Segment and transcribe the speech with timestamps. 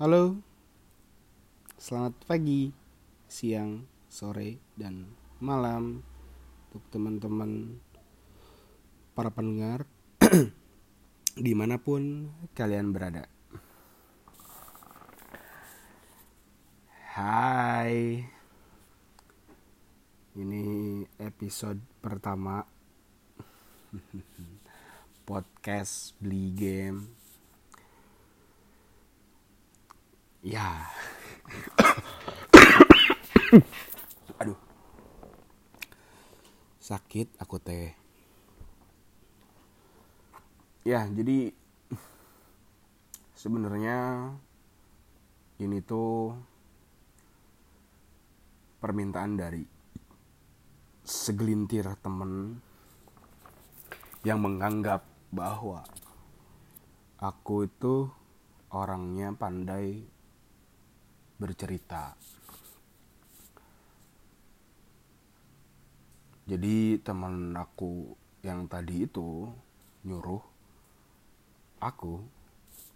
[0.00, 0.32] Halo,
[1.76, 2.72] selamat pagi,
[3.28, 5.12] siang, sore, dan
[5.44, 6.00] malam
[6.72, 7.76] untuk teman-teman
[9.12, 9.84] para pendengar
[11.44, 13.28] di mana pun kalian berada.
[17.12, 18.24] Hai,
[20.32, 20.64] ini
[21.20, 22.64] episode pertama
[25.28, 27.19] podcast beli game.
[30.40, 30.88] Ya.
[34.40, 34.56] Aduh.
[36.80, 37.92] Sakit aku teh.
[40.80, 41.52] Ya, jadi
[43.36, 44.32] sebenarnya
[45.60, 46.32] ini tuh
[48.80, 49.60] permintaan dari
[51.04, 52.64] segelintir temen
[54.24, 55.84] yang menganggap bahwa
[57.20, 58.08] aku itu
[58.72, 60.08] orangnya pandai
[61.40, 62.12] bercerita.
[66.44, 68.12] Jadi teman aku
[68.44, 69.48] yang tadi itu
[70.04, 70.44] nyuruh
[71.80, 72.20] aku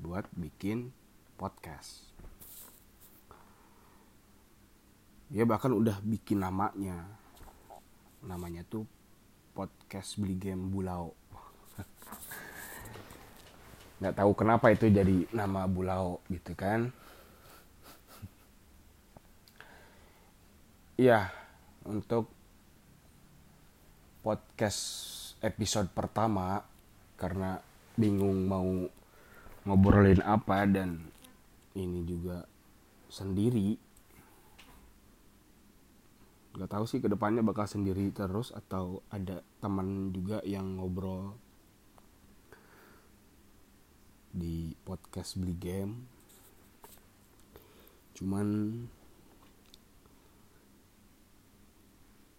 [0.00, 0.88] buat bikin
[1.36, 2.08] podcast.
[5.28, 7.04] Dia bahkan udah bikin namanya.
[8.24, 8.88] Namanya tuh
[9.52, 11.12] podcast beli game Bulau.
[14.00, 16.88] Nggak tahu kenapa itu jadi nama Bulau gitu kan.
[21.00, 21.32] Iya,
[21.88, 22.28] untuk
[24.20, 24.84] podcast
[25.40, 26.60] episode pertama
[27.16, 27.56] karena
[27.96, 28.68] bingung mau
[29.64, 31.00] ngobrolin apa dan
[31.72, 32.44] ini juga
[33.08, 33.80] sendiri.
[36.52, 41.32] Nggak tahu sih ke depannya bakal sendiri terus atau ada teman juga yang ngobrol
[44.36, 46.04] di podcast beli game.
[48.12, 48.48] Cuman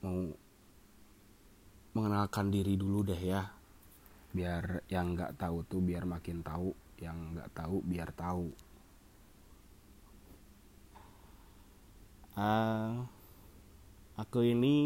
[0.01, 0.33] mau
[1.93, 3.41] mengenalkan diri dulu deh ya.
[4.31, 8.47] Biar yang nggak tahu tuh biar makin tahu yang nggak tahu biar tahu.
[12.31, 13.03] Uh,
[14.15, 14.77] aku ini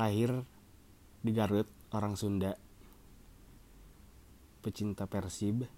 [0.00, 0.42] lahir
[1.20, 2.56] di Garut orang Sunda.
[4.60, 5.68] Pecinta Persib.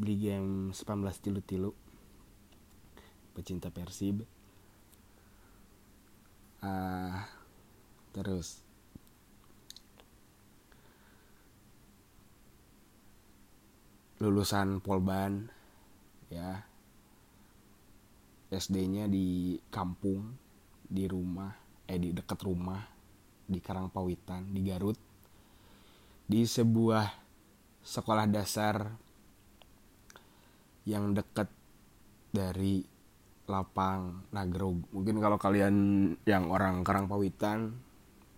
[0.00, 0.80] Beli game 19
[1.20, 1.74] tilu-tilu.
[3.34, 4.39] Pecinta Persib
[6.64, 7.16] uh,
[8.12, 8.60] terus.
[14.20, 15.48] Lulusan Polban
[16.28, 16.64] ya.
[18.50, 20.34] SD-nya di kampung
[20.82, 21.54] di rumah
[21.86, 22.82] eh di dekat rumah
[23.46, 24.98] di Karangpawitan di Garut.
[26.26, 27.06] Di sebuah
[27.82, 28.90] sekolah dasar
[30.86, 31.46] yang dekat
[32.30, 32.89] dari
[33.50, 35.74] lapang Nagrog mungkin kalau kalian
[36.22, 37.74] yang orang Karangpawitan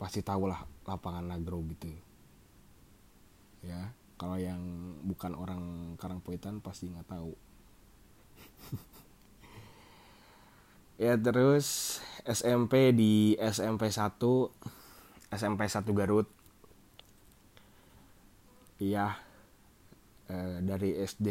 [0.01, 1.93] pasti tahu lah lapangan Nagrog gitu.
[3.63, 4.59] Ya kalau yang
[5.05, 7.33] bukan orang Karangpawitan pasti nggak tahu.
[11.01, 14.23] Ya terus SMP di SMP 1
[15.35, 16.31] SMP 1 Garut.
[18.79, 19.19] Iya
[20.31, 21.29] eh, dari SD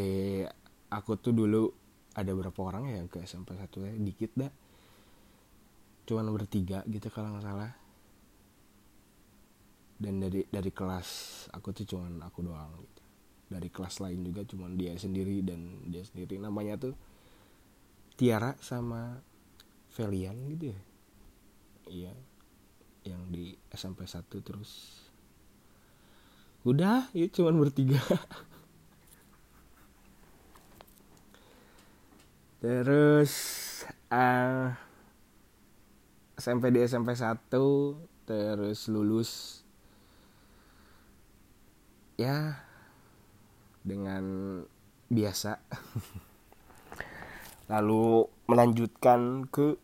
[0.91, 1.80] aku tuh dulu
[2.11, 3.93] ada berapa orang ya ke SMP 1 ya?
[3.95, 4.51] Dikit dah
[6.01, 7.71] cuman bertiga gitu kalau nggak salah.
[10.01, 11.09] Dan dari dari kelas
[11.53, 13.01] aku tuh cuman aku doang gitu.
[13.51, 16.41] Dari kelas lain juga cuman dia sendiri dan dia sendiri.
[16.41, 16.95] Namanya tuh
[18.17, 19.21] Tiara sama
[19.93, 20.79] Felian gitu ya?
[21.91, 22.13] Iya
[23.05, 25.01] yang di SMP 1 terus.
[26.61, 27.97] Udah ya cuman bertiga
[32.61, 33.33] terus
[34.13, 34.69] uh,
[36.37, 37.49] SMP di SMP 1
[38.29, 39.61] terus lulus.
[42.21, 42.61] Ya
[43.81, 44.25] dengan
[45.09, 45.57] biasa.
[47.73, 49.77] Lalu melanjutkan ke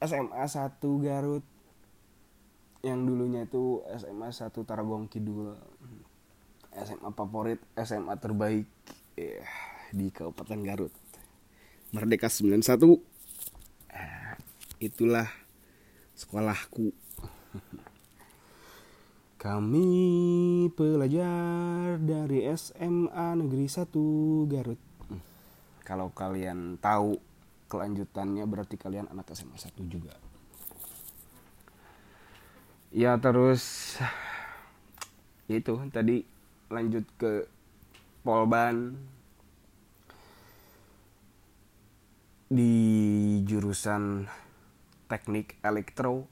[0.00, 1.44] SMA 1 Garut.
[2.80, 5.52] Yang dulunya itu SMA 1 Tarogong Kidul.
[6.72, 8.68] SMA favorit SMA terbaik
[9.20, 9.44] eh,
[9.92, 11.01] di Kabupaten Garut
[11.92, 12.64] Merdeka 91
[13.92, 14.34] eh,
[14.80, 15.28] itulah
[16.16, 16.88] sekolahku.
[19.44, 19.88] Kami
[20.72, 23.92] pelajar dari SMA Negeri 1
[24.48, 24.80] Garut.
[25.84, 27.20] Kalau kalian tahu
[27.68, 30.16] kelanjutannya berarti kalian anak SMA 1 juga.
[32.88, 33.96] Ya terus
[35.44, 36.24] ya itu tadi
[36.72, 37.44] lanjut ke
[38.24, 38.96] Polban
[42.52, 44.28] di jurusan
[45.08, 46.28] teknik elektro.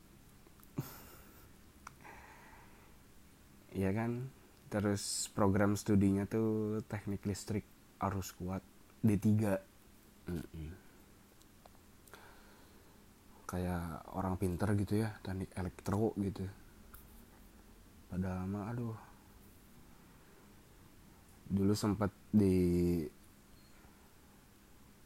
[3.73, 4.29] Ya kan?
[4.69, 7.65] Terus program studinya tuh teknik listrik
[8.05, 8.61] arus kuat
[9.01, 9.27] D3
[10.29, 10.73] mm -mm.
[13.49, 16.45] kayak orang pinter gitu ya teknik elektro gitu.
[18.13, 18.99] Padahal mah aduh.
[21.51, 23.03] Dulu sempat di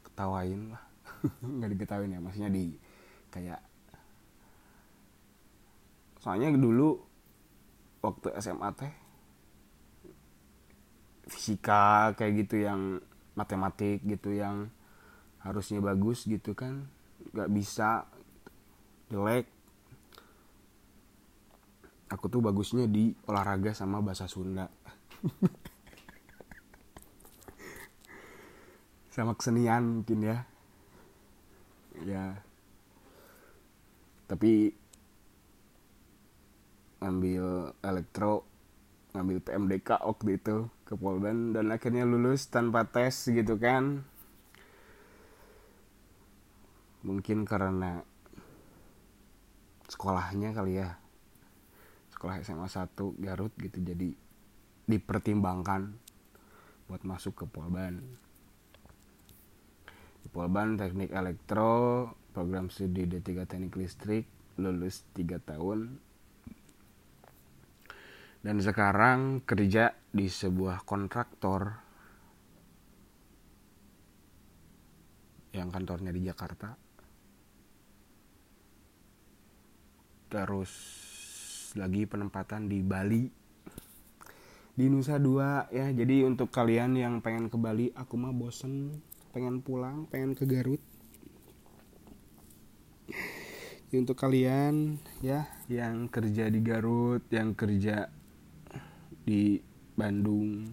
[0.05, 0.84] ketawain lah
[1.59, 2.77] nggak diketawain ya maksudnya di
[3.33, 3.61] kayak
[6.21, 6.97] soalnya dulu
[8.01, 8.93] waktu SMA teh
[11.29, 13.01] fisika kayak gitu yang
[13.35, 14.69] matematik gitu yang
[15.41, 16.89] harusnya bagus gitu kan
[17.33, 18.09] nggak bisa
[19.09, 19.47] jelek.
[22.13, 24.69] Aku tuh bagusnya di olahraga sama bahasa Sunda.
[29.15, 30.43] Sama kesenian mungkin ya
[32.05, 32.41] ya.
[34.29, 34.73] Tapi
[37.05, 38.49] ngambil elektro
[39.13, 44.05] ngambil PMDK waktu itu ke Polban dan akhirnya lulus tanpa tes gitu kan.
[47.05, 48.01] Mungkin karena
[49.89, 50.97] sekolahnya kali ya.
[52.11, 54.17] Sekolah SMA 1 Garut gitu jadi
[54.89, 55.93] dipertimbangkan
[56.89, 58.24] buat masuk ke Polban
[60.35, 64.27] Polban Teknik Elektro program studi D3 Teknik Listrik
[64.59, 66.03] lulus 3 tahun.
[68.43, 71.79] Dan sekarang kerja di sebuah kontraktor
[75.55, 76.75] yang kantornya di Jakarta.
[80.35, 80.73] Terus
[81.79, 83.25] lagi penempatan di Bali.
[84.75, 85.95] Di Nusa Dua ya.
[85.95, 88.99] Jadi untuk kalian yang pengen ke Bali aku mah bosen
[89.35, 90.79] pengen pulang pengen ke Garut.
[93.91, 95.51] Jadi untuk kalian ya.
[95.67, 98.07] Yang kerja di Garut yang kerja
[99.27, 99.59] di
[99.99, 100.71] Bandung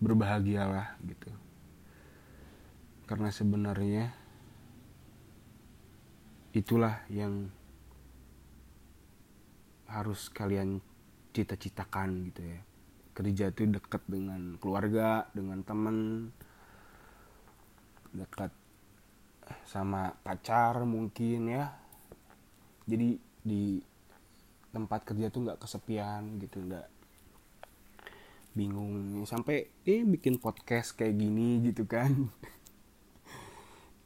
[0.00, 1.28] berbahagialah gitu.
[3.04, 4.08] Karena sebenarnya
[6.56, 7.52] itulah yang
[9.88, 10.80] harus kalian
[11.36, 12.60] cita-citakan gitu ya.
[13.14, 16.28] Kerja itu dekat dengan keluarga dengan temen
[18.14, 18.54] dekat
[19.66, 21.74] sama pacar mungkin ya.
[22.86, 23.82] Jadi di
[24.70, 26.88] tempat kerja tuh nggak kesepian gitu nggak
[28.54, 29.26] bingung.
[29.26, 32.30] Sampai eh bikin podcast kayak gini gitu kan.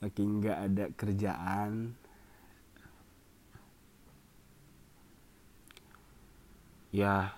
[0.02, 1.93] Lagi nggak ada kerjaan.
[6.88, 7.37] Ya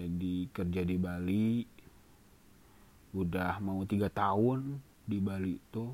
[0.00, 1.68] jadi kerja di Bali
[3.12, 4.80] udah mau tiga tahun
[5.10, 5.86] di Bali itu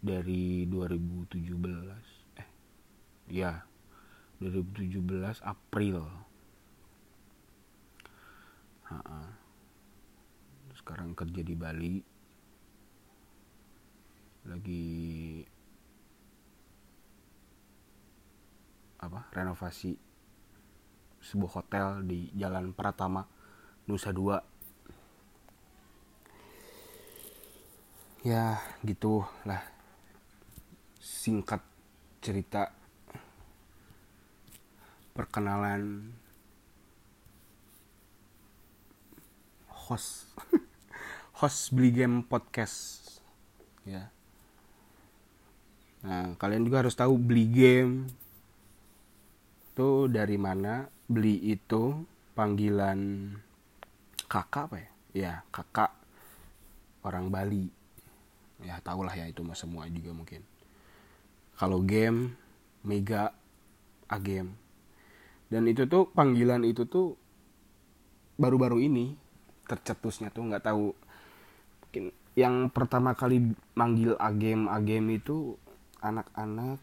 [0.00, 2.48] dari 2017 eh
[3.28, 3.68] ya
[4.40, 5.98] 2017 April.
[8.88, 9.20] Ha-ha.
[10.72, 12.00] sekarang kerja di Bali.
[14.48, 15.44] Lagi
[18.98, 19.92] apa renovasi
[21.20, 23.20] sebuah hotel di Jalan Pratama
[23.84, 24.40] Nusa Dua
[28.28, 29.64] ya gitu lah.
[31.00, 31.64] Singkat
[32.20, 32.68] cerita.
[35.16, 36.12] Perkenalan.
[39.72, 40.28] Host.
[41.40, 43.08] Host beli game podcast.
[43.88, 44.12] Ya.
[46.04, 48.12] Nah kalian juga harus tahu beli game.
[49.72, 50.84] Itu dari mana?
[51.08, 52.04] Beli itu
[52.36, 53.32] panggilan
[54.28, 54.90] kakak apa ya?
[55.16, 55.96] Ya kakak
[57.08, 57.77] orang Bali
[58.62, 60.42] ya tahulah ya itu mas semua juga mungkin.
[61.58, 62.34] Kalau game
[62.86, 63.34] mega
[64.06, 64.54] a game.
[65.48, 67.16] Dan itu tuh panggilan itu tuh
[68.38, 69.16] baru-baru ini
[69.66, 70.94] tercetusnya tuh nggak tahu.
[71.86, 72.04] Mungkin
[72.38, 73.42] yang pertama kali
[73.74, 75.58] manggil a game a game itu
[75.98, 76.78] anak-anak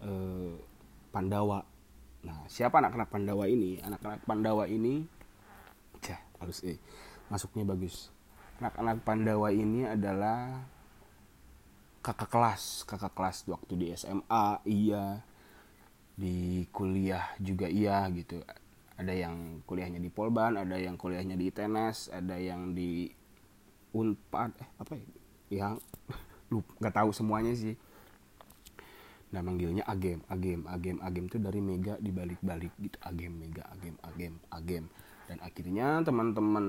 [0.00, 0.56] eh,
[1.12, 1.60] Pandawa.
[2.24, 3.82] Nah siapa anak-anak Pandawa ini?
[3.84, 5.04] Anak-anak Pandawa ini
[6.02, 6.76] cah halus eh
[7.30, 8.10] masuknya bagus
[8.60, 10.66] anak-anak Pandawa ini adalah
[12.02, 15.22] kakak kelas kakak kelas waktu di SMA iya.
[16.12, 18.44] Di kuliah juga iya gitu.
[19.00, 23.08] Ada yang kuliahnya di Polban ada yang kuliahnya di ITNS ada yang di
[23.96, 25.08] Unpad eh apa ya?
[25.52, 25.74] Yang
[26.48, 27.76] lu nggak tahu semuanya sih.
[29.32, 32.96] Nah manggilnya agem agem agem agem itu dari mega dibalik-balik gitu.
[33.04, 33.96] Agem mega agem
[34.64, 34.88] game
[35.32, 36.66] dan akhirnya teman-teman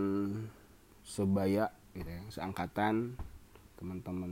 [1.06, 3.20] sebaya gitu ya seangkatan.
[3.78, 4.32] Teman-teman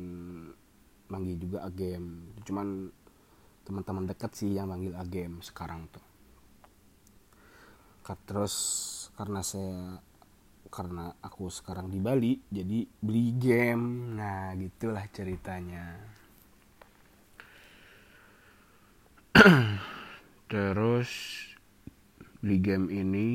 [1.11, 2.87] manggil juga agem cuman
[3.67, 6.03] teman-teman dekat sih yang manggil agem sekarang tuh.
[8.27, 8.55] Terus
[9.15, 9.99] karena saya
[10.71, 14.15] karena aku sekarang di Bali jadi beli game.
[14.15, 15.99] Nah gitulah ceritanya.
[20.51, 21.11] Terus
[22.39, 23.29] beli game ini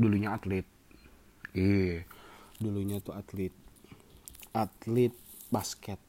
[0.00, 0.64] dulunya atlet.
[1.52, 2.08] Eh
[2.56, 3.52] dulunya tuh atlet.
[4.56, 5.12] Atlet
[5.52, 6.00] basket.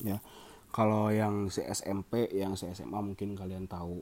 [0.00, 0.24] Ya.
[0.72, 4.00] Kalau yang si SMP yang si SMA mungkin kalian tahu.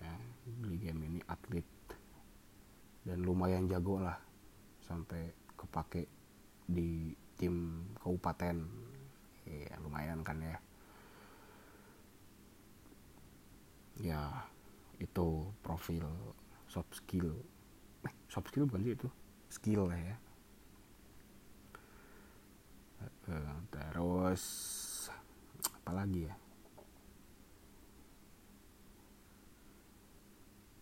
[0.00, 0.16] Ya
[0.64, 1.68] beli game ini atlet.
[3.04, 4.16] Dan lumayan jago lah
[4.80, 5.28] sampai
[5.60, 6.08] kepake
[6.64, 8.64] di tim kabupaten.
[9.44, 10.56] Ya lumayan kan ya.
[13.98, 14.47] Ya
[14.98, 15.28] itu
[15.62, 16.06] profil
[16.66, 17.30] soft skill.
[18.06, 19.08] Eh, soft skill bukan sih itu?
[19.48, 20.16] Skill lah ya.
[23.28, 24.44] Eh, terus
[25.70, 26.34] apa lagi ya?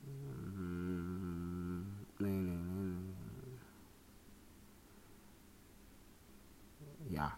[0.07, 1.83] Hmm,
[7.11, 7.29] ya.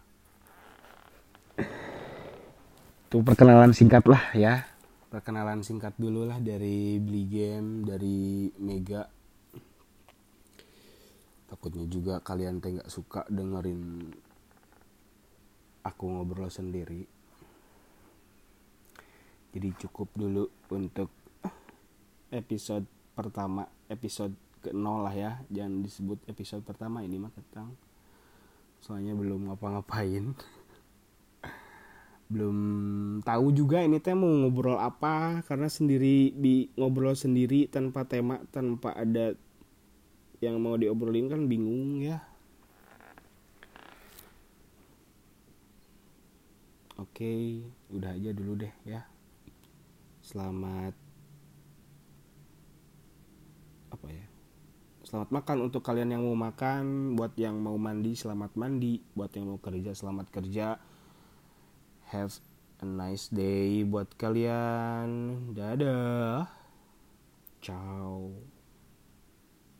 [3.08, 4.77] Itu perkenalan singkat lah ya
[5.08, 9.08] perkenalan singkat dulu lah dari beli game dari Mega.
[11.48, 14.12] Takutnya juga kalian teh nggak suka dengerin
[15.84, 17.08] aku ngobrol sendiri.
[19.48, 20.44] Jadi cukup dulu
[20.76, 21.08] untuk
[22.28, 22.84] episode
[23.16, 25.32] pertama episode ke nol lah ya.
[25.48, 27.72] Jangan disebut episode pertama ini mah ketang
[28.78, 30.38] soalnya belum ngapa-ngapain
[32.28, 32.58] belum
[33.24, 38.92] tahu juga ini teh mau ngobrol apa karena sendiri di ngobrol sendiri tanpa tema tanpa
[38.92, 39.32] ada
[40.44, 42.20] yang mau diobrolin kan bingung ya.
[47.00, 49.08] Oke udah aja dulu deh ya.
[50.20, 50.92] Selamat
[53.88, 54.26] apa ya?
[55.00, 59.00] Selamat makan untuk kalian yang mau makan buat yang mau mandi selamat mandi.
[59.16, 60.76] Buat yang mau kerja selamat kerja
[62.08, 62.40] Have
[62.80, 65.52] a nice day buat kalian.
[65.52, 66.48] Dadah.
[67.60, 68.32] Ciao.